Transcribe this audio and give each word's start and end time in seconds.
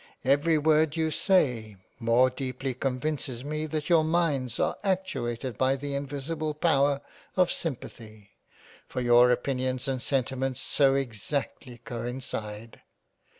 Every 0.25 0.57
word 0.57 0.95
you 0.97 1.11
say 1.11 1.75
more 1.99 2.31
deeply 2.31 2.73
convinces 2.73 3.43
me 3.45 3.67
that 3.67 3.87
your 3.87 4.03
Minds 4.03 4.59
are 4.59 4.75
actuated 4.83 5.59
by 5.59 5.75
the 5.75 5.93
invisible 5.93 6.55
power 6.55 7.01
of 7.37 7.51
simpathy, 7.51 8.29
for 8.87 8.99
your 8.99 9.29
opinions 9.31 9.87
and 9.87 10.01
sentiments 10.01 10.59
so 10.59 10.95
exactly 10.95 11.77
coincide. 11.85 12.81